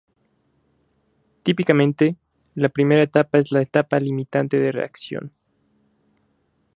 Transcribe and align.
Típicamente, 1.43 2.15
la 2.55 2.69
primera 2.69 3.03
etapa 3.03 3.37
es 3.37 3.51
la 3.51 3.61
etapa 3.61 3.99
limitante 3.99 4.57
de 4.59 4.71
reacción. 4.71 5.31